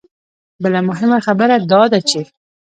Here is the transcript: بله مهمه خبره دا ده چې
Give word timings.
بله 0.63 0.79
مهمه 0.89 1.17
خبره 1.27 1.55
دا 1.71 1.81
ده 1.91 1.99
چې 2.09 2.21